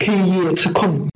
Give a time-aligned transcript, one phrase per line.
[0.00, 1.06] K 夜吃控。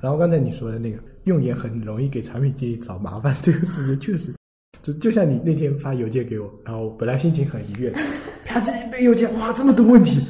[0.00, 4.34] 然后刚才你说的那个用眼很容易给产品经理找麻烦，这个事情 确实，
[4.82, 7.90] 就就像你那天发邮件给我，然后本来心情很愉悦，
[8.46, 10.26] 啪叽一堆邮件，哇，这么多问题，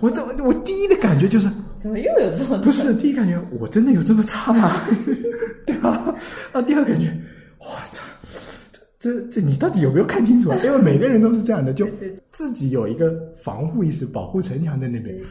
[0.00, 1.48] 我怎么我第一的感觉就是，
[1.78, 2.64] 怎么又有这么多？
[2.66, 4.82] 不是第一感觉我真的有这么差吗？
[5.66, 6.14] 对吧？
[6.52, 7.10] 啊，第二感觉，
[7.58, 8.04] 我操，
[8.98, 10.58] 这这这你到底有没有看清楚啊？
[10.64, 11.86] 因为每个人都是这样的，就
[12.32, 15.24] 自己有一个防护意识，保护城墙在那边对。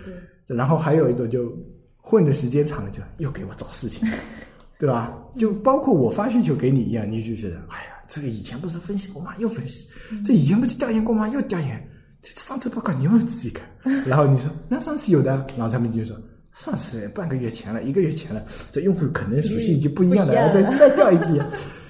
[0.48, 1.52] 对，然后还有一种就
[1.98, 4.08] 混的时间长了，就又给我找事情，
[4.80, 5.14] 对吧？
[5.38, 9.34] 就包括我发需求给你一样，你就觉得，哎呀，这个以前不是分析过吗？
[9.40, 9.90] 又分析，
[10.24, 11.28] 这以前不就调研过吗？
[11.30, 11.90] 又调研，
[12.22, 13.68] 这上次报告你有没有仔细看？
[14.08, 16.16] 然后你说，那上次有的，然后产品经理说。
[16.54, 21.46] 上次半个月前了，一个月前了，这用户可能属性就不一样了，再再调一次研，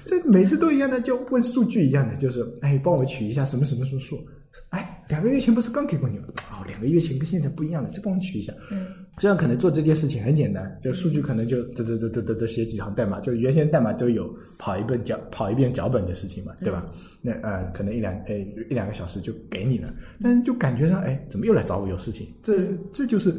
[0.08, 4.18] 这每次都一样的，就问数据一样的，就是哎，帮我取一下什么什么什么数，
[4.70, 6.24] 哎，两个月前不是刚给过你吗？
[6.50, 8.50] 哦，两个月前跟现在不一样了，再帮我取一下。
[8.72, 8.86] 嗯，
[9.18, 16.90] 这样可能做这件事情很简单，就数据可能就嘚嘚嘚嘚嘚嘚写几行代码，就原先代码都有跑一遍脚跑一遍脚本的事情嘛，对吧？
[17.20, 18.36] 那呃，可能一两哎
[18.70, 22.26] 一两个小时就给你了，但就感觉上哎，怎么又来找我有事情？
[22.42, 23.34] 这这就是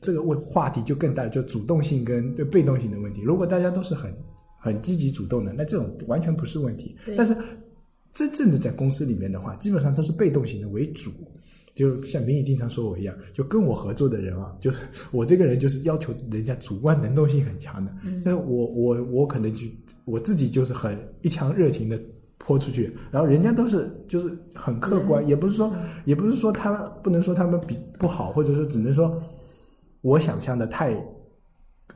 [0.00, 3.22] 这个问话题就更大，就主动性跟对被动性的问题。
[3.22, 4.14] 如果大家都是很
[4.58, 6.96] 很积极主动的，那这种完全不是问题。
[7.16, 7.36] 但是
[8.12, 11.10] 真正的在公司里面的话，基本上都是被动型的为主。
[11.74, 14.78] 就像明宇经常说我一样，就跟我合作的人啊，就是
[15.10, 17.94] 我这个人就是要求人家主观能动性很强的。
[18.02, 19.66] 嗯那我我我可能就
[20.06, 22.00] 我自己就是很一腔热情的
[22.38, 25.70] 泼出去，然后人家都是就是很客观，也不是说
[26.06, 29.22] 也不是说他们不能说他们比不好，或者说只能说
[30.00, 30.96] 我想象的太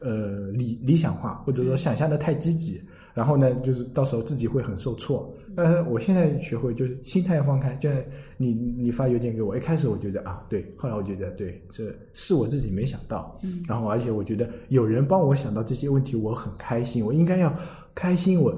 [0.00, 2.80] 呃理理想化，或者说想象的太积极，
[3.12, 5.34] 然后呢，就是到时候自己会很受挫。
[5.56, 8.00] 但是我现在学会就是心态放开，就像
[8.36, 17.52] 你你发邮件给我，一开始我觉得啊对，后来我觉得对，这是我自己没想到，嗯然后而且我觉得有人帮我想到这些问题，我很开心，我应该要
[17.94, 18.56] 开心，我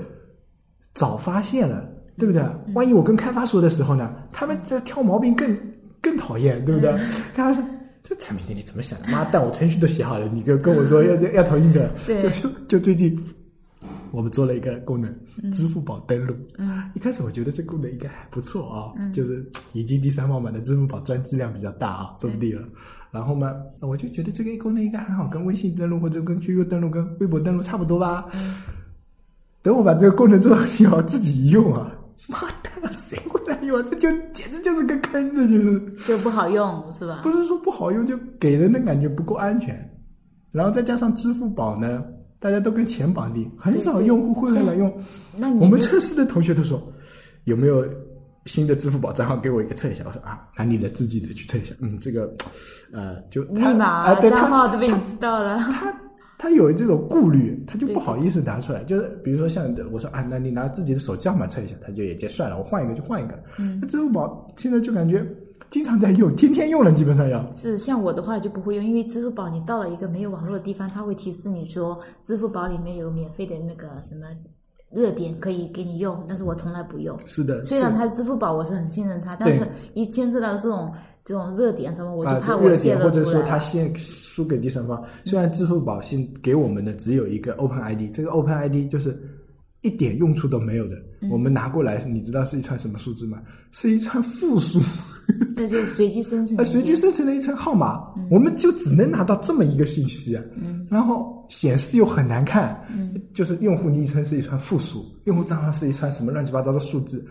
[0.94, 1.88] 早发现了。
[2.18, 2.42] 对不对？
[2.74, 5.58] 万一我跟开发说的时候呢，他们在挑毛病更
[6.00, 6.92] 更讨厌，对不对？
[7.32, 7.64] 开发说
[8.02, 9.08] 这产品经理怎么想的？
[9.08, 13.18] 妈蛋，我程序都写好了，你跟跟我说 要要要重新的，对就就就最近
[14.10, 15.14] 我们做了一个功能，
[15.52, 16.34] 支付宝登录。
[16.58, 22.66] 嗯，一开始我觉得这功能应该还不错啊，就是引进第三方版的支付宝专质量比较大啊，说不定了。
[23.10, 28.26] 然后嘛，我就觉得这个功能应该很好，跟微信登录或者跟 QQ 登录、跟微博登录差不多吧。
[29.62, 31.92] 等我把这个功能做好自己一用啊，
[32.28, 33.84] 妈的，谁会来用啊？
[33.90, 35.80] 这就简直就是个坑，这就是。
[36.06, 37.30] 就不好用是吧不？
[37.32, 39.76] 是说不好用，就给人的感觉不够安全。
[40.50, 42.02] 然后再加上支付宝呢，
[42.38, 44.92] 大家都跟钱绑定，很少用户会来用。
[45.36, 46.80] 那你我们测试的同学都说，
[47.44, 47.84] 有没有
[48.44, 50.04] 新的支付宝账号给我一个测一下？
[50.06, 51.74] 我说啊，拿你的自己的去测一下。
[51.80, 52.32] 嗯，这个，
[52.92, 55.58] 呃，就密码啊，对账号都被你知道了。
[55.58, 55.92] 他
[56.42, 58.82] 他有这种顾虑，他就不好意思拿出来。
[58.82, 63.40] 就是比如说像我说啊，那你拿自己的手机号码测一下，他就也就算了，我换一个就换一个。
[63.60, 65.24] 嗯那支付宝现在就感觉
[65.70, 67.48] 经常在用，天天用了，基本上要。
[67.52, 74.26] 是像我的话就不会用，因为支付宝你到了一个没有网络的地方，它会提示你说支付宝里面有免费的那个什么
[74.94, 77.18] 热点可以给你用，但是我从来不用。
[77.24, 80.92] 是的，虽然它支付宝我是很信任它，但是一牵涉到这种
[81.24, 83.10] 这种热点什么，我就啊，怕我泄露出来。
[83.10, 85.02] 或者说他先输给第三方。
[85.24, 89.18] 虽然支付宝先给我们的只有一个 Open ID，这个 Open ID 就是
[89.80, 90.96] 一点用处都没有的。
[91.20, 93.40] 嗯我们拿过来，你知道是一串什么数字吗？
[93.70, 94.80] 是一串负数，
[95.56, 98.00] 那就随机生成呃，随机生成的一串号码，
[98.30, 100.42] 我们就只能拿到这么一个信息啊。
[100.56, 102.78] 嗯然后显示又很难看，
[103.32, 107.24] 就是用户昵称是一串负数，用户账号是一串什么乱七八糟的数字，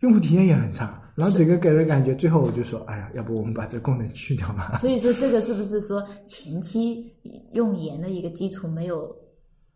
[0.00, 1.02] 用户体验也很差。
[1.16, 4.78] 然后整个给人感觉，最后我就说，哎呀，要不我们把这功能去掉吧。
[4.80, 7.10] 所以说这个是不是说前期
[7.52, 9.12] 用盐的一个基础没有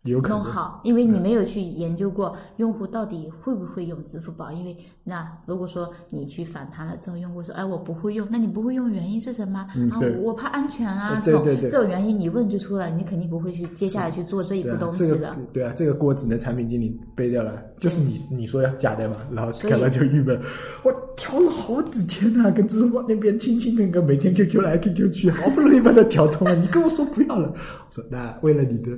[0.02, 0.38] 有可能。
[0.38, 0.80] 弄好？
[0.84, 4.50] 因为你没有去研究过用户到底会不会用支付宝。
[4.52, 9.60] 因为那如果说你去反弹了之后，用户说：“哎，我不会用。”那你不会用原因是什么？
[9.90, 15.36] 啊，我我怕安全啊，这种这种原因你问就出来，你肯定不会去接下来去做这一步对啊，这个东西的。
[15.52, 20.40] 对啊，这个锅只能产品经理背掉了，就是你你说要假的嘛，然后所以看到就郁闷，
[20.84, 28.92] 我调了好几天呐、跟支付宝那边亲亲跟跟，每天 QQ 来 QQ 去，好不容易把它调通了，你跟我说不要了， 我说那为了你的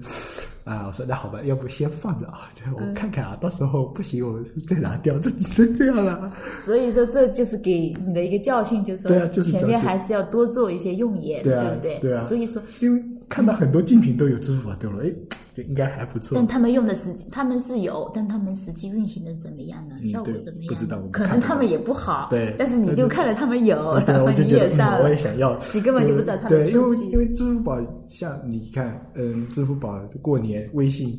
[0.63, 6.33] 啊，我说那好吧，要不先放着啊，这我看看啊，到时候不行我再拿掉，这只能这样了。
[6.65, 11.99] 所以说，这就是给你的一个教训，就是对啊就是前面还是要多做一些用眼，对啊不对？
[11.99, 15.13] 对啊所以说，因为看到很多竞品都有支付宝登录，哎，
[15.55, 16.47] 这应该还不错但。
[16.47, 19.97] 他们用的实际，他们是有，但他们实际运行的怎么样呢？
[20.01, 20.69] 嗯效果怎么样？
[20.69, 22.29] 不知道可能他们也不好。
[22.31, 25.59] 对但是你就看了他们有，对，然后你也上了我也，想要。
[25.75, 26.89] 你根本就不知道他们对，因。
[26.89, 31.19] 为因为支付宝像你看，嗯，支付宝过年微信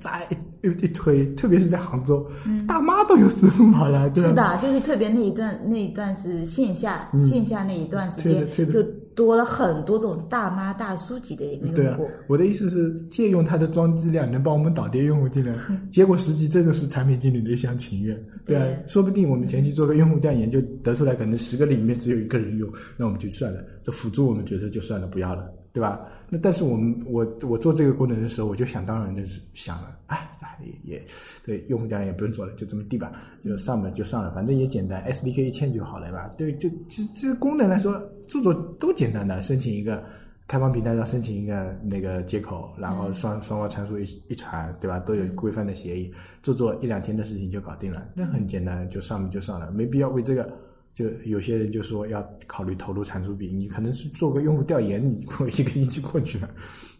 [0.00, 0.26] 再
[0.62, 2.26] 一一推，特别是在杭州，
[2.66, 8.82] 大妈都有支付宝了，对是的，就是特别那一段那一段是线下、线下那一段时间就
[9.14, 26.00] 多了很多种大妈大叔级的一个对啊用户。，我的意思是借用它的装机量，能帮我们导跌用户进来，嗯 结果实际这就是产品经理的一厢情愿，对啊，对说不定我们前期做个用户调研，就得出来可能十个里面只有一个人用，那我们就算了，这辅助我们角色就算了，不要了，对吧？
[26.34, 30.30] 那但是我们我我做这个功能的时候，我就想当然的是想了，哎，
[30.62, 31.02] 也也
[31.44, 33.12] 对，用户调研也不用做了，就这么地吧，
[33.44, 36.30] 就上了就上了，反正也简单，SDK 一嵌就好了吧？
[36.38, 40.02] 对，就这这个功能来说，做做都简单的，申请一个。
[40.48, 44.98] 开放平台上申请一个那个接口，然后双双方参数一一传，对吧？
[44.98, 46.12] 都有规范的协议，
[46.42, 50.52] 做做一两天的事情就搞定了，那很简单，就上面就上了，没必要为这个。
[50.94, 56.48] 就有些人就说要考虑投入产出比，你可能是做个用户调研，你过一个星期过去了，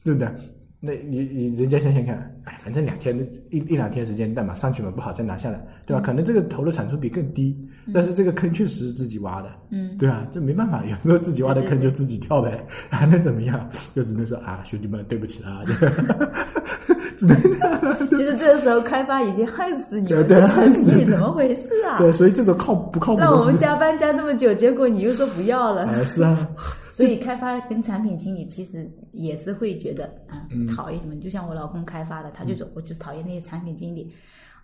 [0.03, 0.29] 对不对？
[0.85, 3.17] 那你你人家想想看，哎，反正两天
[3.50, 6.00] 一一两天时间代码上去嘛，不好再拿下来，对吧？
[6.03, 7.56] 可能这个投入产出比更低，
[7.94, 13.71] 但是这个坑确实是自己挖的，嗯，对啊，这没办法，有时候自己挖的坑就自己跳呗， 还能怎么样？
[13.94, 15.62] 就只能说啊，兄弟们，对不起啦，
[18.10, 21.98] 其实这个时候开发已经恨死你了，对对恨死你怎么回事啊？
[21.98, 25.82] 对，所以这种靠不靠谱的让我们加班加那么久，结果你又说不要了。
[25.82, 26.48] 啊，是啊，
[26.92, 34.12] 所以开发跟产品经理其实也是会觉得啊嗯讨厌你们，就像我老公开发的，他就说我就讨厌那些产品经理。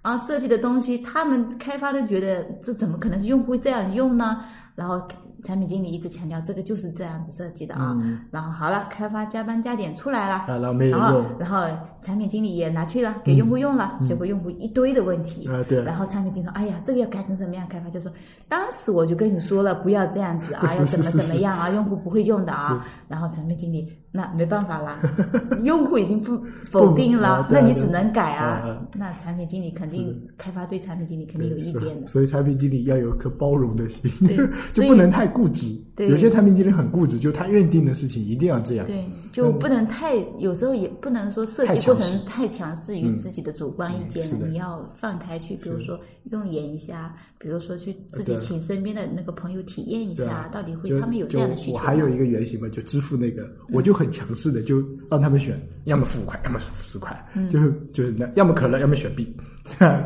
[0.01, 4.45] 啊，设计的东西，他们开发的觉得这怎么可能是用户这样用呢？
[4.77, 5.03] 然后
[5.45, 7.97] 产品经理一直强调这个就是这样子设计的啊。
[8.31, 11.67] 然后好了，开发加班加点出来了，啊，然后没有然后用，然后
[12.03, 15.49] 产品经理也拿去了给用户用了，结果用户一堆的问题。
[15.49, 18.11] 啊对然后产品经理说：“哎呀，这个要改成什么样？”开发就说
[18.49, 24.99] ：“当时我就跟你说了，不要这样子啊， 要怎么怎么样啊，用户不会用的啊。”然后产品经理那没办法啦，
[25.63, 26.39] 用户已经不
[26.71, 28.79] 否定啊了，啊那你只能改啊。
[28.95, 32.07] 那产品经理肯定开发对产品经理肯定有意见的。
[32.07, 34.11] 所以产品经理要有颗包容的心
[34.73, 35.67] 就不能太固执。
[35.95, 36.09] 对。
[36.09, 38.87] 有些产品经理很固执，就他认定的事情一定要这样。
[38.87, 45.99] 对，就不能太，有时候也不能说设计过程太强势于自己的主观意见了，嗯你要放开去，比如说
[46.31, 50.49] 用眼一下，比如说去自己请身边的那个朋友体验一下，啊。
[50.53, 57.49] 到底会他们有这样的需求我还有一个原型嘛，就支付那个，我就很强势的，就让他们选，要么付五块，要么是付十块，嗯。
[57.51, 59.35] 就是就是那，要么可乐，要么选 B。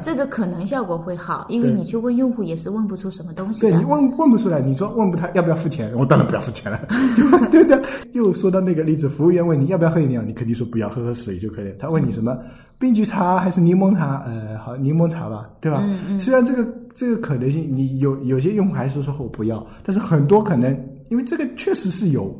[0.02, 3.84] 这个可能效果会好，因为你去问用户也是问不出什么东西对你。
[3.84, 6.80] 问问不出来，你说问不他要不要付钱，我当然不要付钱了，
[7.52, 7.78] 对对。
[8.12, 11.74] 又说到那个例子，服务员问你要不要喝饮料，你肯定说不要，喝喝水就可以了。
[11.78, 12.36] 他问你什么
[12.78, 14.24] 冰菊茶还是柠檬茶？
[14.26, 15.80] 呃，好，柠檬茶吧，对吧？
[15.84, 16.20] 嗯嗯。
[16.20, 20.72] 虽然这个这个可能性，你有有些用户还是说我不要，但是很多可能
[21.10, 22.34] 因为这个确实是有。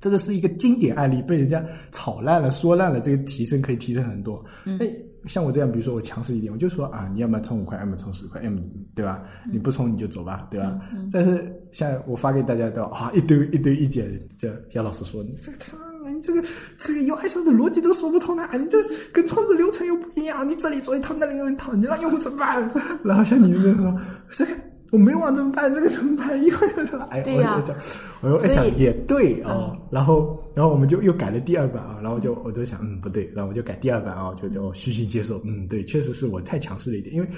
[0.00, 1.60] 这个是一个经典案例，被人家
[1.90, 4.40] 炒烂了、说烂了，这个提升可以提升很多。
[4.64, 4.86] 哎、
[5.28, 8.58] 像我这样，比如说我强势一点，我就说啊，你要么充五块，要么充十块，要么
[8.94, 9.22] 对吧？
[9.52, 10.80] 你不充你就走吧，对吧？
[11.12, 16.42] 但是像我发给大家的啊，一堆一堆意见，就姚老师说你这个他妈你这个
[16.78, 18.78] 这个 UI 上的逻辑都说不通啊，你这
[19.12, 22.72] 跟充值流程又不一样，你这里做一套那里又一套，你让用户怎么办？
[23.04, 24.52] 然后像你们这说这个。
[24.90, 25.72] 我没网怎么办？
[25.74, 26.42] 这个怎么办？
[26.42, 26.66] 以后
[27.10, 27.74] 哎，我就
[28.22, 37.28] 我又所以想也对哦，然后然后我们就又改了第二版啊，然后就我就想嗯不对，然后我就改第二版啊，就就虚心接受，嗯对，确实是我太强势了一点，因为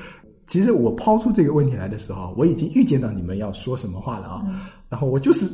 [0.46, 4.42] 其实我抛出这个问题来的时候，我已经预见到你们要说什么话了啊，
[4.88, 5.44] 然后我就是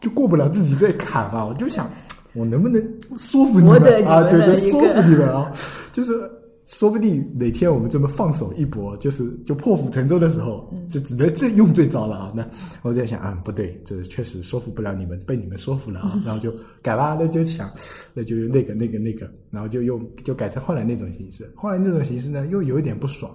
[0.00, 1.88] 就过不了自己这坎啊，我就想
[2.34, 2.82] 我能不能
[3.16, 5.52] 说服你们们啊，对对，说服你们啊，
[5.92, 6.28] 就是。
[6.66, 12.32] 说不定哪天我们这么放手一搏，就是就破釜沉舟的时候，就只能这用这招了啊！
[12.34, 12.48] 那
[12.82, 17.70] 我在想啊，不对，这确实说服不了你们，被你们说服了啊， 然后就改吧，那就想，
[18.14, 21.50] 那就用那个那个那个，然后就用就改成后来那种形式。
[21.54, 23.30] 后来那种形式呢，又有一点不爽，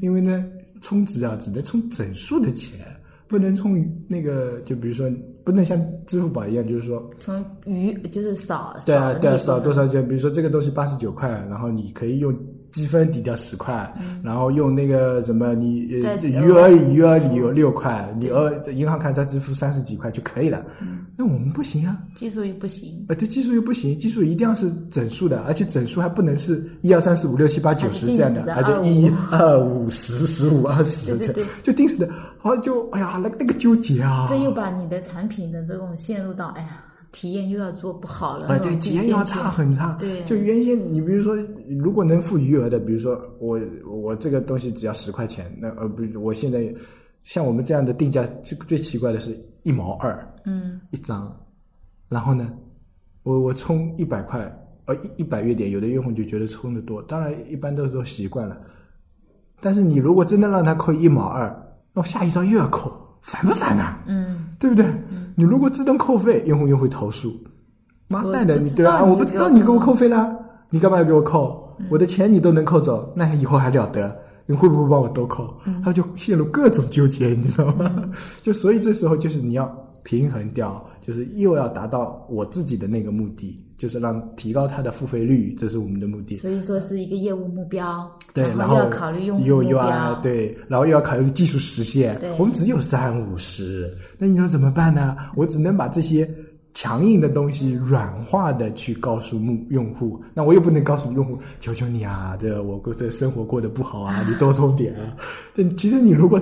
[0.00, 0.42] 因为呢，
[0.80, 2.80] 充值啊只能充整数的钱，
[3.28, 5.10] 不能充那个，就比如说
[5.44, 10.06] 不能像支付宝一样，就是说从余就是扫对啊，对啊，少少多少钱？
[10.08, 12.34] 比如说这个东西八十九块，然后你可以用
[12.72, 20.64] 积分抵掉十块，然后用那个什么你呃余额里余额里有六块，你额银行卡再支付三十几块就可以了。
[21.16, 31.46] 那我们不行啊，技术又不行，啊，对，技术又不行，技术一定要是整数的，而且整数还不能是一二三四五六七八九十这样的，而且一二五十十五二十这对对对。
[31.62, 39.92] 就定死的，好就哎呀那个那个纠结啊，这又把你的产品的这种陷入到哎呀体验又要做不好了，啊，对，体验要差很差。
[39.98, 41.36] 对就原先你比如说，
[41.78, 46.74] 如果能付余额的，比如说我我这个东西只要十块钱，那呃不，我现在
[47.20, 51.30] 像我们这样的定价，最最奇怪的是一毛二嗯一张，
[52.08, 52.50] 然后呢，
[53.22, 54.40] 我我充一百块，
[54.86, 58.56] 呃一一百月点，有的用户就觉得充的多，当然一般都是都习惯了。
[59.60, 61.46] 但是你如果真的让他扣一毛二，
[61.92, 62.90] 那我下一张又要扣，
[63.20, 64.02] 烦不烦啊？
[64.06, 64.86] 嗯，对不对？
[65.34, 67.32] 你如果自动扣费，用户又会投诉。
[68.08, 68.98] 妈蛋的，你对吧？
[68.98, 70.36] 知道你我不知道你给我扣费啦，
[70.70, 71.76] 你干嘛要给我扣？
[71.90, 74.14] 我的钱你都能扣走，那以后还了得？
[74.44, 75.54] 你会不会帮我多扣？
[75.84, 77.90] 他就陷入各种纠结，你知道吗？
[78.42, 79.64] 就所以这时候就是你要
[80.02, 86.36] 平衡掉，就是又要达到我自己的那个目的，就是让提高它的付费率，这是我们的目的。
[86.36, 92.30] 所以说是一个业务目标，对，然后又要考虑用户又目又要标，对，然后又要考虑技术实现对。
[92.38, 95.16] 我们只有三五十，那你说怎么办呢？
[95.36, 96.28] 我只能把这些
[96.74, 105.16] 强硬的东西软化的去告诉目用户，那我也不能告诉用户，求求你啊，这我过这生活过得不好啊，你多充点啊。
[105.54, 106.40] 但其实你如果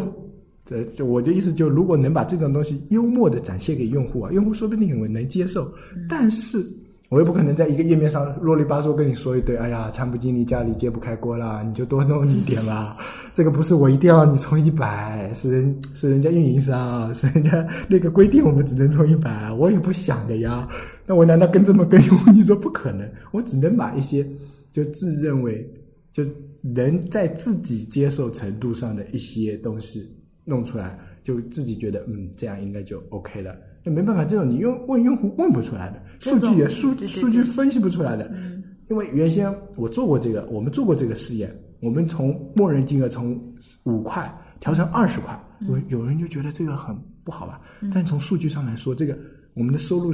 [0.71, 5.71] 呃，就我的意思就，如果能把这种东西幽默的展现给用户啊，用户说不定能接受。
[6.09, 6.65] 但是
[7.09, 12.97] 我又不可能在一个页面上啰里吧嗦跟你说一堆，哎呀，产品经理家里揭不开锅啦，你就多弄一点吧。
[13.35, 20.69] 这个不是我一定要你充一百，是人是人家运营商，是人家那个规定我们只能充一百，我也不想的呀。
[21.05, 22.31] 那我难道跟这么跟用户？
[22.31, 24.25] 你说不可能，我只能把一些
[24.71, 25.69] 就自认为
[26.13, 26.23] 就
[26.63, 30.07] 能在自己接受程度上的一些东西
[30.51, 33.55] 弄出来，就自己觉得嗯这样应该就 OK 了。
[33.85, 38.29] 那没办法，这种你用问用户问不出来的，数据也数数据分析不出来的。
[38.35, 43.41] 嗯因为原先我做过这个，我们做过这个试验，我们从默认金额从
[43.85, 44.29] 五块
[44.59, 47.61] 调成二十块，有有人就觉得这个很不好吧？
[47.95, 49.17] 但从数据上来说，这个
[49.55, 50.13] 我们的收入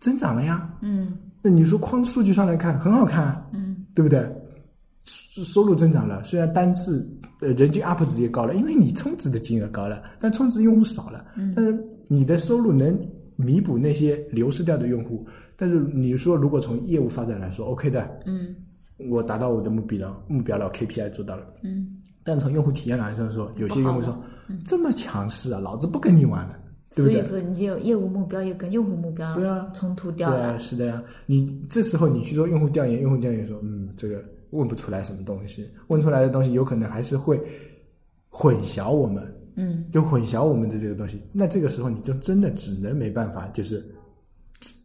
[0.00, 0.74] 增长了呀。
[0.80, 4.26] 嗯那你说光数据上来看很好看啊，嗯对不对？
[5.04, 7.06] 收收入增长了，虽然单次
[7.44, 11.24] 呃人均 UP 值也高了，因为你充值的金额高了，但充值用户少了，
[11.54, 12.98] 但是你的收入能
[13.36, 15.26] 弥补那些流失掉的用户。
[15.56, 18.54] 但是你说如果从业务发展来说，OK 的，嗯
[19.10, 21.44] 我达到我的目标了，目标了，KPI 做到了。
[21.62, 24.16] 嗯，但从用户体验来说，说有些用户说
[24.64, 26.56] 这么强势啊，老子不跟你玩了，
[26.94, 27.22] 对不对？
[27.22, 31.02] 所以说你就有业务目标又跟用户目标对啊冲突掉了对是的呀。
[31.26, 34.22] 你这时候你去做用户调研，用户调研说，嗯，这个
[34.54, 37.40] 问不出来什么东西，问出来的东西有可能还是会
[38.28, 39.22] 混淆我们，
[39.56, 39.84] 嗯。
[39.92, 41.20] 就混淆我们的这个东西。
[41.32, 43.84] 那这个时候你就真的只能没办法，就是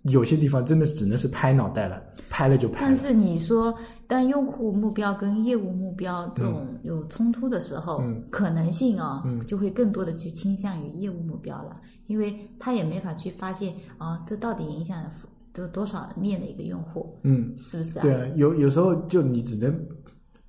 [0.04, 2.82] 有些地方真的只能是拍脑袋了，拍了就拍了。
[2.82, 3.74] 但是你说，
[4.08, 8.22] 当用户目标跟业务目标这种有冲突的时候，嗯。
[8.30, 9.40] 可能性啊、嗯。
[9.46, 15.10] 就会更多的去倾向于业务目标了，因为他也没法去发现啊，这到底影响
[15.50, 18.02] 了这多少面的一个用户，嗯，是不是啊？
[18.02, 19.74] 对啊，有有时候就你只能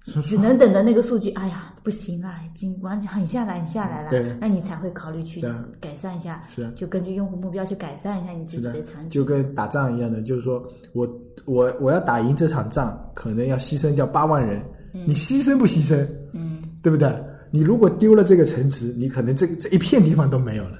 [0.25, 5.43] 只能等着那个数据，哎呀，不行了，已经完全很下来，很下来了，对那你才会考虑去
[5.79, 9.11] 改善一下，是啊就根据用户目标去改善一下你自己的场景。
[9.11, 11.09] 就跟打仗一样的，就是说我
[11.45, 16.07] 我我要打赢这场仗，可能要牺牲掉八万人，你牺牲不牺牲？
[16.33, 17.15] 嗯，对不对？
[17.53, 20.79] 你如果丢了这个城池，你可能这这一片地方都没有了，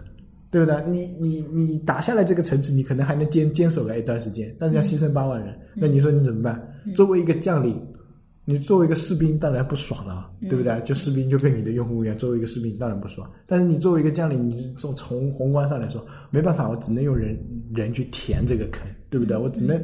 [0.51, 0.83] 对不对？
[0.89, 6.61] 你你你打下来这个城池，你可能还能坚坚守个一段时间，但是要牺牲八万人，那你说你怎么办？
[6.95, 7.81] 作为一个将领，
[8.45, 10.81] 你作为一个士兵，当然不爽了，对不对？
[10.85, 13.31] 就士兵就跟你的用户一样，作为一个士兵当然不爽。
[13.47, 17.39] 但是你作为一个将领，你从从宏观上来说，没办法，我只能用人
[17.75, 19.37] 人去填这个坑，对不对？
[19.37, 19.81] 我只能。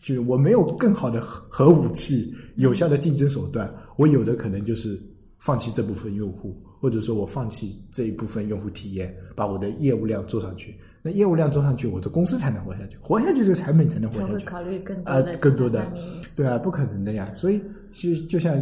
[0.00, 4.96] 就我没有更好的核核武器、有效的竞争手段，我有的可能就是
[5.38, 10.76] 放弃这部分用户，或者说我放弃这一部分用户体验，把我的业务量做上去。
[11.00, 14.32] 那业务量做上去，我的公司才能活下去，活下去这个产品才能活下去。
[14.32, 15.92] 才会考虑更多啊的、更多的
[16.36, 17.32] 对啊，不可能的呀。
[17.34, 18.60] 所以其实就像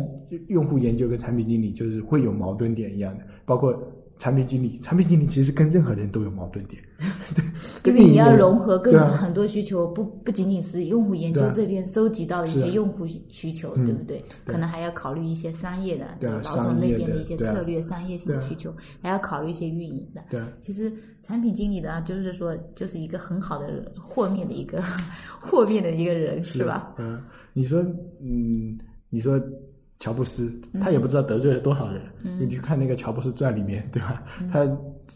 [0.48, 3.72] 用户研究跟产品经理就是会有矛盾点一样的，包括
[4.18, 6.82] 产品经理，产品经理其实跟任何人都有矛盾点，
[7.82, 14.18] 对，因为你要融合更对啊很多需求，不不仅仅是用户研究这边收集到的一些用户需求，嗯对不对？
[14.44, 20.22] 对可能还要考虑一些商业的，对啊老总那边的一些策略、商业性的需求，还要考虑一些运营的。
[20.30, 20.48] 对啊。
[20.60, 20.90] 其实
[21.22, 24.82] 产品经理的啊，就是说，就是一个很好的 和面的一个
[25.38, 26.94] 和面的一个人，是吧？？
[26.98, 27.82] 嗯，你说，
[28.20, 28.78] 嗯，
[29.10, 29.38] 你说
[29.98, 32.02] 乔布斯，嗯他也不知道得罪了多少人。
[32.38, 34.22] 你去看那个《乔布斯传》里面，对吧？
[34.52, 34.68] 他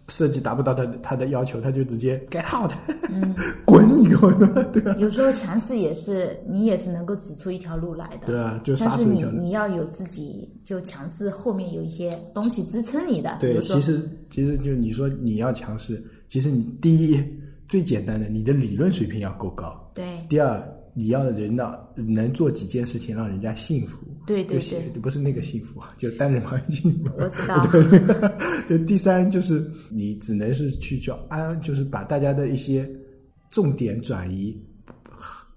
[0.08, 2.70] 设计达不到他他的要求，他就直接 get out，
[3.66, 4.30] 滚你给我，
[4.72, 4.94] 对吧？
[4.98, 8.26] 有时候强势也是你也是能够指出一条路来的。
[8.26, 9.24] 对啊，就但是你。
[9.32, 17.22] 你要有自己就强势，后面有一些东西支撑你的，对，其实其实就你说你要强势，其实你第一
[17.68, 19.90] 最简单的，你的理论水平要够高。
[19.94, 20.62] 对第二，
[21.00, 23.98] 你要人呢能做几件事情让人家幸福。
[24.26, 27.12] 对对对，不是那个幸福啊， 就单人旁幸福。
[27.16, 27.66] 我知道。
[28.68, 32.88] 对，第三就是你只能是去叫安，就是把大家的一些
[33.50, 34.54] 重点转移，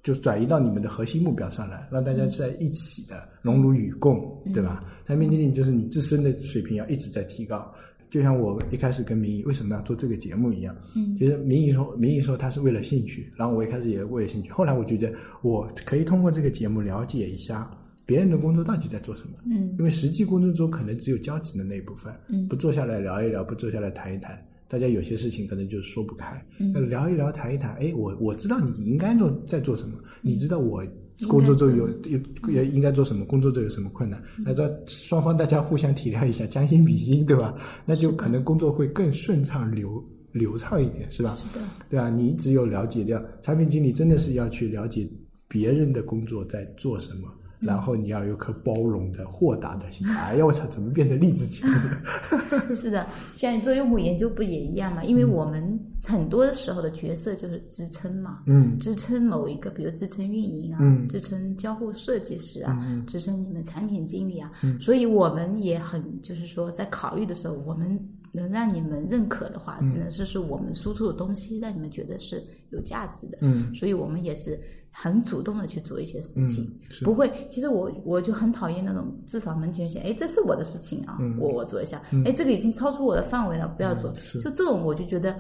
[0.02, 4.84] 就转移到你们的核心目标上来，让大家在一起的荣辱与共，对吧？
[5.06, 7.72] 产品经理就是你自身的水平要一直在提高。
[8.14, 11.16] 就像我一开始跟明仪为什么要做这个节目一样，嗯。
[11.16, 17.68] 其实明仪说，明仪说他是为了兴趣，然后我一开始也为了兴趣，后来我觉得我可以通过这个节目了解一下
[18.06, 19.76] 别人的工作到底在做什么，嗯。
[19.80, 22.48] 因为实际工作中可能只有交集的那一部分，嗯。
[22.48, 26.72] 不坐下来聊一聊，不坐下来谈一谈，大家有些事情可能就是说不开，嗯。
[26.72, 30.86] 那聊一聊，谈一谈，哎，我我知道你应该做在做什么，你知道我
[31.28, 32.20] 工作中有有
[32.52, 34.44] 也应该做什么，工作中有什么困难，嗯。
[34.46, 37.56] 那这双方大家互相体谅一下，将心比心，对吧？
[37.86, 41.36] 那就可能工作会更顺畅流流畅一点，是吧？
[41.36, 45.08] 是的，对啊，你只有了解掉产品经理，真的是要去了解
[45.48, 47.30] 别人的工作在做什么，
[47.64, 50.08] 然后你要有颗包容的、豁达的心。
[50.08, 52.68] 哎呀，我操，怎么变成励志节目了？
[52.76, 53.06] 是的，
[53.38, 55.04] 像你做用户研究不也一样嘛？
[55.04, 58.78] 因为我们很多时候的角色就是支撑嘛，嗯。
[58.80, 61.08] 支撑某一个，比如支撑运营啊，嗯。
[61.08, 64.80] 支撑交互设计师啊，嗯支撑你们产品经理啊，嗯。
[64.80, 68.00] 所以我们也很就是说，在考虑的时候，我们
[68.32, 73.74] 能让你们认可的话，只能是是我们输出的东西让你们觉得是有价值的，嗯。
[73.74, 74.60] 所以我们也是
[74.96, 76.64] 很主动的去做一些事情。
[76.66, 84.12] 嗯，不会，其实我我就很讨厌那种至少门前线，哎，这是我的事情啊，嗯我我做一下，哎，这个已经超出我的范围了，不要做。
[84.40, 85.36] 就这种，我就觉得，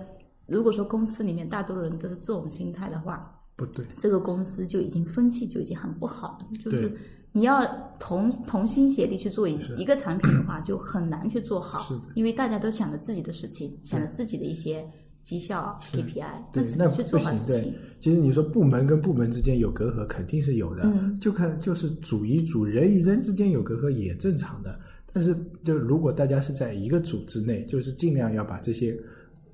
[0.48, 6.48] 如果说公司里面大多数人都是这种心态的话，不对，这个公司就已经风气就已经很不好了。
[6.64, 6.92] 就是
[7.32, 7.64] 你要
[8.00, 14.88] 同同心协力去做一一个产品的话，就很难去做好是，因为大家都想着自己的事情，想着自己的一些
[15.24, 17.46] 绩效是 KPI，对，那只能去做不行。
[17.48, 20.82] 对好事情。，其实你说部门跟部门之间有隔阂，肯定是有的。
[20.84, 24.78] 嗯就看就是组与组，人与人之间有隔阂也正常的。
[25.12, 28.98] 但是，就如果大家是在一个组织内，就是尽量要把这些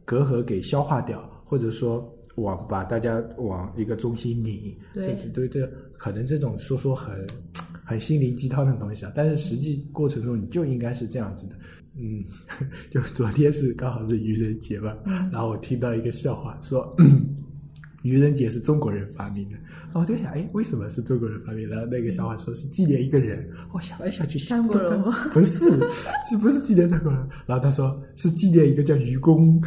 [0.06, 4.76] 隔阂给消化掉，或者说往把大家往一个中心拧。
[4.94, 7.28] 对对对这可能这种说说很
[7.84, 11.56] 很心灵鸡汤的东西啊，但是实际过程中你就应该是这样子的。
[11.56, 11.79] 嗯，
[12.90, 14.96] 就昨天是刚好是愚人节嘛，
[15.32, 16.96] 然后我听到一个笑话说。
[18.04, 19.58] 愚人节是中国人发明的，
[19.88, 21.76] 然后我就想，哎，为什么是中国人发明的？
[21.76, 25.66] 然后那个笑话说是纪念一个人，我想来想去，想张国人吗 不是，
[26.30, 27.28] 是不是纪念中国人？
[27.46, 29.62] 然后他说是纪念一个叫愚公。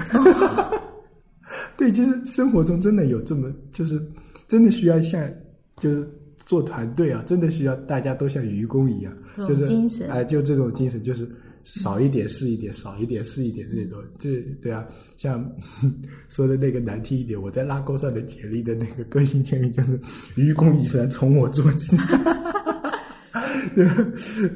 [1.77, 4.03] 对，其实生活中真的有这么，就是
[4.49, 5.23] 真的需要像，
[5.77, 6.11] 就是
[6.47, 9.15] 做团队啊，真的需要大家都像愚公一样，
[9.47, 11.31] 就是精神哎、就这种精神，就是
[11.65, 15.51] 少一点是一点，少一点是一点的那种，就是对啊，像
[16.29, 20.01] 说的那个难听一点，我在拉钩上的简历的那个个性签名就是
[20.37, 21.97] “愚公移山，从我做起”。
[23.75, 23.95] 对吧，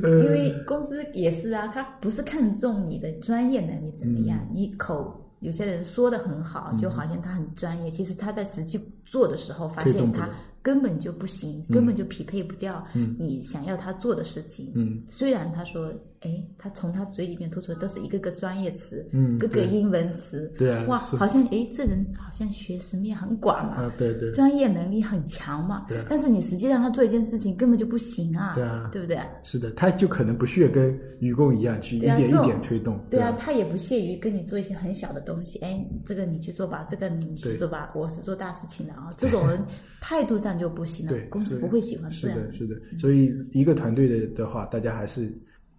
[0.02, 4.56] 呃，因为公司也是啊，他不是看重你的专业能力怎么样，嗯。
[4.56, 10.28] 你口有些人说的很好，就好像他很专业，其实他在实际做的时候发现他
[10.60, 12.84] 根本就不行，根本就匹配不掉
[13.18, 14.72] 你想要他做的事情。
[14.74, 15.90] 嗯，虽然他说，
[16.26, 26.06] 哎，他从他嘴里面吐出来都是一个个专业词，嗯对各个英文词，对啊哇，好像哎，这人好像学识面很广嘛，啊，对对，专业能力很强嘛，对啊。
[26.10, 28.90] 但是你实际让他做一件事情根本就不行啊，对啊。
[28.92, 29.18] 对不对？
[29.42, 39.10] 是的，他就可能不屑跟愚公一样去一点一点推动，对啊，吧他也不屑于跟你做一些很小的东西，哎，这个你去做吧，这个你去做吧，我是做大事情的啊。
[39.16, 39.62] 这种人
[40.00, 42.38] 态度上就不行了对，，公司不会喜欢这样。
[42.38, 42.98] 是的，是的。
[42.98, 45.32] 所以一个团队的的话，大家还是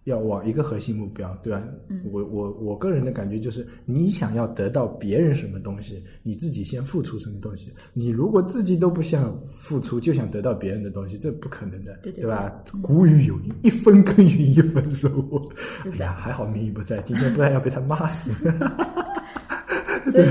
[0.08, 1.62] 要往一个核心目标，对吧？
[1.88, 7.70] 嗯我我我个人的感觉就是，你想要得到别人什么东西，你自己先付出什么东西。
[7.92, 12.52] 你如果自己都不想付出，就想得到别人的东西，这不可能的，对对吧？
[12.82, 15.40] 古语有云：“一分耕耘一分收获。”
[15.92, 18.32] 哎呀，还好明仪不在，今天不然要被他骂死。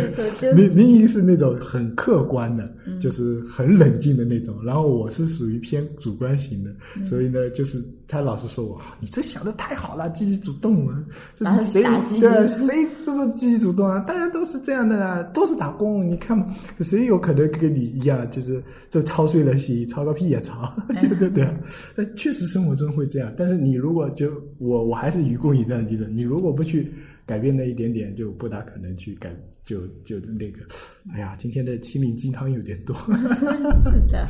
[0.09, 2.99] 所以说就明明仪是那种很客观的，嗯。
[2.99, 7.05] 就是很冷静的那种，然后我是属于偏主观型的，嗯。
[7.05, 11.05] 所以呢，就是他老是说我，你这想的太好了，积极主动啊，
[11.61, 11.83] 谁
[12.19, 12.73] 对谁
[13.05, 13.99] 这么积极主动啊？
[14.01, 16.37] 大家都是这样的啊，都是打工，你看
[16.79, 21.47] 谁有可能跟你一样，就是就操碎了心，操个屁也操， 对对对，
[21.95, 26.91] 但确实生活中会这样，但是你如果就我我还是愚公移山的精神，你如果不去
[27.25, 30.65] 改变那一点点，就不大可能去改，就就就那个，
[31.11, 32.95] 哎呀，今天的清明鸡汤有点多，
[33.83, 34.27] 是的，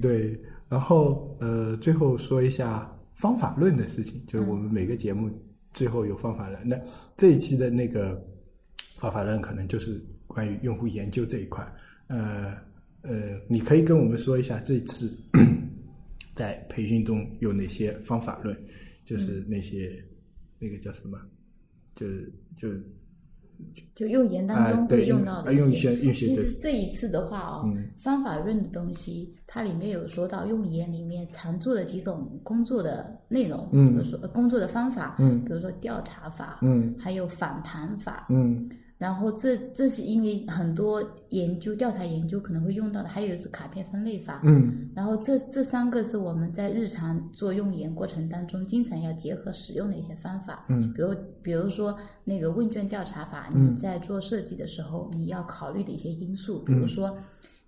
[0.00, 5.30] 对，然后呃，最后说一下方法论的事情，就是我们每个节目
[5.72, 6.80] 最后有方法论，那
[7.16, 8.20] 这一期的那个
[8.96, 11.66] 方法论可能就是关于用户研究这一块，
[12.08, 12.54] 呃
[13.02, 15.18] 呃，你可以跟我们说一下这次
[16.34, 18.56] 在培训中有哪些方法论，
[19.04, 20.02] 就是那些、
[20.58, 21.18] 那个叫什么，
[21.94, 22.68] 就是就
[23.94, 25.96] 就用言当中会用到的一些。
[26.12, 27.84] 其实这一次的话哦，嗯。
[27.98, 33.92] 方法论的东西，它里面有说到用言里面常做的几种工作的内容，嗯。
[33.92, 35.44] 比如说呃工作的方法，嗯。
[35.44, 36.94] 比如说调查法，嗯。
[36.98, 38.68] 还有访谈法，嗯
[39.00, 44.90] 然后这这是因为很多研究调查研究可能会用到的，还有是卡片分类法，嗯。
[44.94, 50.66] 然后这这三个是我们在日常做用研过程当中经常要结合使用的一些方法。
[50.68, 50.92] 嗯。
[50.92, 53.72] 比如比如说那个问卷调查法，嗯。
[53.72, 57.16] 你在做设计的时候你要考虑的一些因素，比如说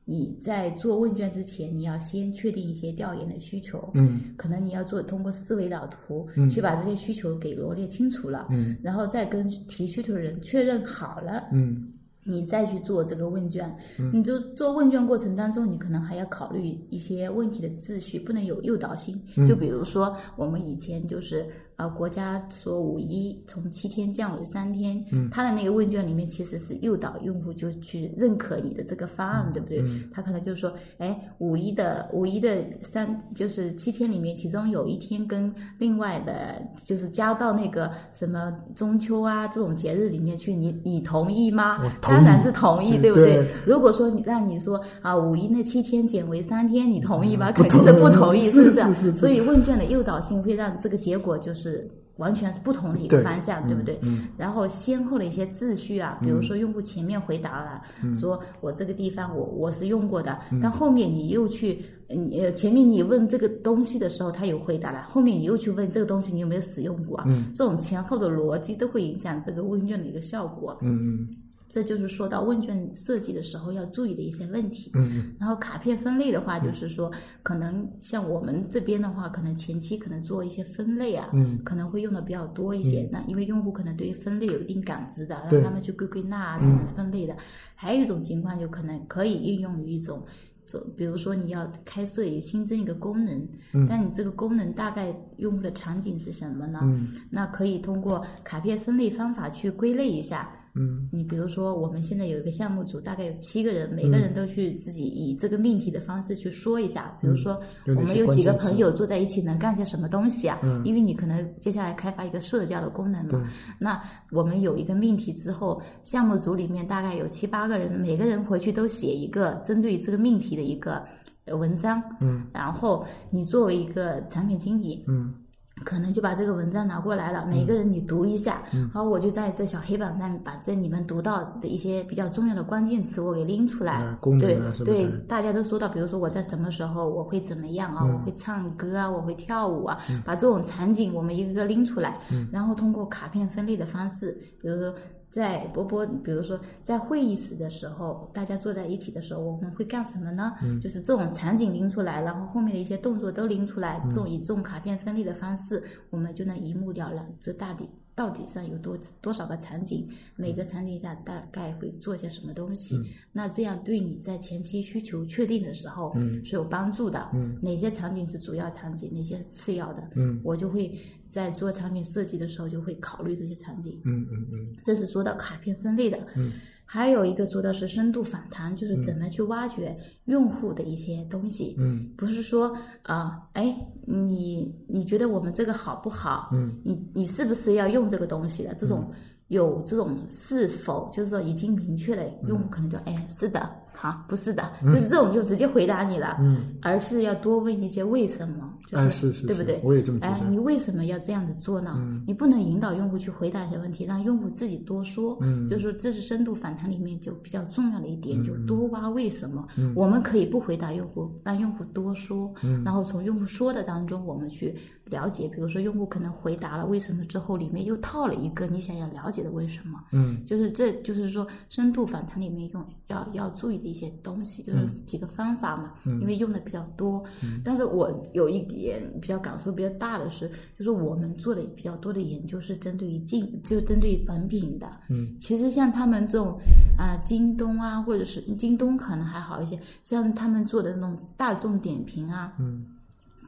[0.05, 3.91] 你在做问卷之前，你要先确定一些调研的需求。
[3.95, 11.87] 嗯可能你要做通过思维导图、嗯去把这些需求给罗列清楚了，嗯然后再跟提需求的人确认好了，嗯
[12.25, 13.75] 你再去做这个问卷，
[14.13, 19.21] 你就做问卷过程当中，你可能还要考虑一些问题的秩序，不能有诱导性。
[19.47, 29.83] 就比如说，我们以前就是呃，国家说五一从七天降为三天，他的那个问卷里面其实是诱导用户就去认可你的这个方案，对不对？
[30.13, 41.83] 他可能就说，哎，五一的五一的三就是七天里面，其中有一天跟另外的，就是加到那个什么中秋啊这种节日里面去，你你同意吗
[42.17, 43.47] 当然是同意，嗯对不对对？
[43.67, 47.51] 如果说你让你说啊，五一那七天减为三天，你同意吗？
[47.53, 49.13] 肯定是不同意，是不是？
[49.13, 51.89] 所以问卷的诱导性会让这个结果就是。
[52.19, 53.99] 完全是不同的一个方向，对不对？
[54.03, 67.25] 嗯然后先后的一些秩序啊，比如说用户前面回答了，嗯说我这个地方我我是用过的，但后面你又去，嗯呃，前面你问这个东西的时候，他有回答了，后面你又去问这个东西你有没有使用过啊？
[67.27, 70.77] 嗯这种前后的逻辑都会影响这个问卷的一个效果。
[70.83, 71.29] 嗯嗯
[71.73, 74.91] 这就是说到问卷设计的时候要注意的一些问题。
[74.93, 77.11] 嗯然后卡片分类的话，就是说，
[77.43, 83.09] 可能像我们这边的话，可能前期可能做一些分类啊，嗯可能会用的比较多一些。
[83.11, 87.35] 那因为用户可能对于分类有一定感知的，让他们去归归纳啊，怎么分类的。
[87.75, 90.23] 还有一种情况，就可能可以运用于一种。
[90.67, 93.49] 这比如说你要开设一新增一个功能，
[93.89, 96.81] 但你这个功能大概用户的场景是什么呢？
[96.83, 100.55] 嗯那可以通过卡片分类方法去归类一下。
[100.75, 107.17] 嗯你比如说，我们现在有一个项目组，大概有七个人，每个人都去自己以这个命题的方式去说一下。
[107.21, 110.59] 比如说，我们有几个朋友坐在一起，能干些什么东西啊？
[110.63, 113.43] 嗯因为你可能接下来开发一个社交的功能嘛。
[113.79, 121.05] 那我们有一个命题之后，项目组里面大概有七八个人，每个人回去都写一个针对这个命题的一个
[121.45, 122.03] 呃文章。
[122.21, 125.35] 嗯，然后你作为一个产品经理，嗯
[125.85, 133.95] 可能就把这个文章拿过来了，每个人你读一下，嗯然后我就在这小黑板上把这你们读到的一些比较重要的关键词我给拎出来。
[133.95, 138.03] 啊对对，大家都说到，比如说我在什么时候我会怎么样啊？
[138.05, 144.95] 嗯我会唱歌啊，我会跳舞啊，把这种场景我们一个个拎出来，嗯然后通过卡片分类的方式，比如说。
[145.33, 150.53] 在波波，比如说在会议室的时候，大家坐在一起的时候，我们会干什么呢？
[150.63, 150.79] 嗯。
[150.79, 154.11] 就是这种场景拎出来，然后后面的一些动作都拎出来，嗯。
[154.11, 162.97] 这种以这种卡片分类的方式，我们就能一目了然，这大底到底上有多多少个场景，每个场景下大概会做些什么东西。
[162.97, 167.31] 嗯那这样对你在前期需求确定的时候嗯是有帮助的。
[167.33, 170.95] 嗯哪些场景是主要场景，哪些是次要的，嗯我就会
[171.27, 173.99] 在做产品设计的时候就会考虑这些场景。
[174.05, 176.19] 嗯嗯嗯这是说到卡片分类的。
[176.37, 176.53] 嗯，
[176.85, 181.75] 还有一个说的是深度访谈，就是怎么去挖掘用户的一些东西。
[181.79, 183.75] 嗯不是说啊，哎、
[184.07, 186.51] 你你觉得我们这个好不好？
[186.53, 188.75] 嗯，你你是不是要用这个东西的？
[188.75, 189.11] 这种
[189.49, 199.81] 有这种是否，就是说已经明确了，用户可能就哎是的，好不是的，就是这种就直接回答你了，嗯，而是要多问一些为什么，就哎是是对不对？
[199.83, 201.99] 我也这么觉哎，你为什么要这样子做呢？
[202.27, 205.39] 你不能引导用户去回答一些问题，让用户自己多说。
[205.41, 209.67] 嗯就是说这是深度访谈里面就比较重要的一点，就多挖为什么。
[209.79, 214.75] 嗯我们可以不回答用户，让用户多说，嗯然后从用户说的当中，我们去
[215.07, 219.99] 了解，比如说用户可能回答了为什么之后，里面又套了一个你想要了解的为什么。
[220.13, 227.25] 嗯就是这就是说深度访谈里面用要要注意的一些东西，就是嗯几个方法嘛，嗯因为用的比较多。
[227.65, 234.91] 但是我有一点比较感受比较大的是，就是我们做的比较多的研究是针对于竞，就针对于本品的。
[235.09, 236.59] 嗯，其实像他们这种
[236.99, 242.85] 啊、京东啊，或者是京东可能还好一些，像他们做的那种大众点评啊，嗯。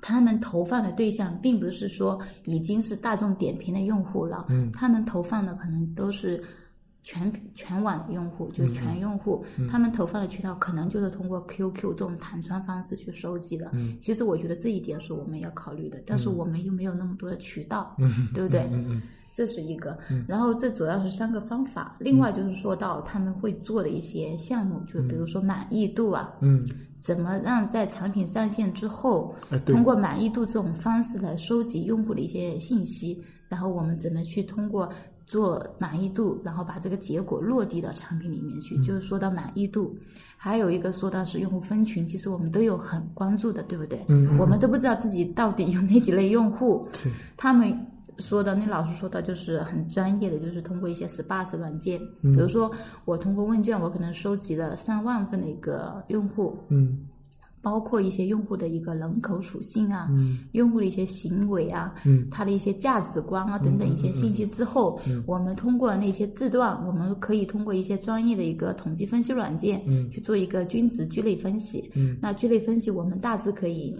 [0.06, 4.70] 他们投放的对象并不是说已经是大众点评的用户了，嗯。
[4.70, 6.42] 他们投放的可能都是
[7.04, 13.70] 全全网的用户，就是全用户，他们投放的渠道可能就是通过 QQ 这种弹窗方式去收集的。
[14.00, 17.94] 其实我觉得这一点是我们要考虑的，但是我们又没有那么多的渠道，
[18.34, 18.68] 对不对？
[19.34, 21.96] 这是一个，然后这主要是三个方法。
[21.98, 26.64] 另外就是说到他们会做的一些项目，就比如说满意度啊，嗯，
[27.00, 34.88] 怎么让在产品上线之后哎，通过满意度这种方式来收集用户的一些信息，然后我们怎么去通过
[35.26, 39.96] 做满意度，然后把这个结果落地到产品里面去，就是说到满意度。
[40.36, 44.04] 还有一个说到是用户分群，其实我们都有很关注的，对不对？
[44.08, 46.86] 嗯我们都不知道自己到底有哪几类用户，
[47.34, 47.74] 他们
[48.18, 52.70] 说的，那老师说的就是很专业的，就是通过一些 Sparse 软件，比如说
[53.06, 56.98] 我通过问卷，我可能收集了三万份的一个用户，嗯
[57.64, 60.38] 包括一些用户的一个人口属性啊，嗯。
[60.52, 62.28] 用户的一些行为啊，嗯。
[62.30, 70.08] 他的一些价值观啊等等一些信息之后，我们通过那些字段，我们可以通过一些专业的一个统计分析软件，嗯。
[70.10, 71.90] 去做一个均值聚类分析。
[71.94, 72.16] 嗯。
[72.20, 73.96] 那聚类分析，我们大致可以。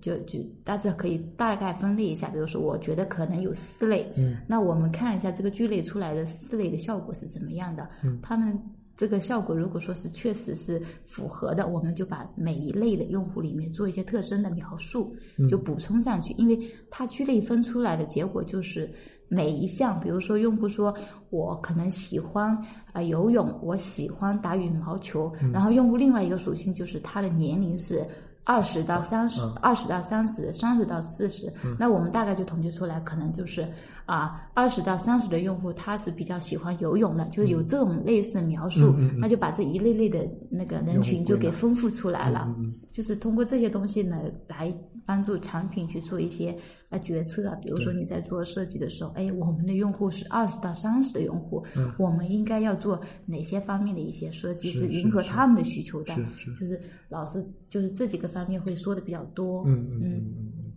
[0.00, 8.60] 就就大致可以大概分类一下，比如说，我觉得可能有四类，嗯，那我们看一下这个聚类出来的四类的效果是怎么样的，嗯，他们
[8.96, 15.14] 这个效果如果说是确实是符合的，我们就把每一类的用户里面做一些特征的描述，
[15.48, 16.58] 就补充上去，因为
[16.90, 18.90] 它区类分出来的结果就是。
[19.26, 20.94] 每一项，比如说用户说，
[21.30, 28.06] 我可能喜欢啊、呃游泳，我喜欢打羽毛球，然后用户另外一个属性就是他的年龄是
[28.46, 33.66] 二十到三十、二十到三十，三十到四十，那我们大概就统计出来，可能就是
[34.04, 42.46] 啊二十到三十的用户他是比较喜欢游泳的，就是有这种类似的描述，那就把这一类类的那个人群就给丰富出来了，
[42.92, 44.70] 就是通过这些东西呢来
[45.06, 46.56] 帮助产品去做一些
[46.88, 51.64] 呃决策啊，比如说你在做设计的时候，哎，我们的用户是二十到三十的用户，
[51.98, 56.14] 我们应该要做哪些方面的一些设计是迎合他们的需求的？
[56.58, 59.62] 就是老师就是这几个方面会说的比较多。
[59.66, 60.72] 嗯嗯嗯嗯嗯，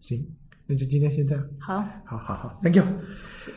[0.00, 0.26] 行，
[0.66, 1.84] 那就今天先这样，好。
[2.04, 2.84] 好好好，Thank you。
[3.34, 3.52] 是